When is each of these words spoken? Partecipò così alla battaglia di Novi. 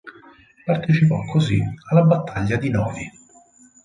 Partecipò 0.65 1.23
così 1.31 1.59
alla 1.91 2.01
battaglia 2.01 2.55
di 2.57 2.71
Novi. 2.71 3.07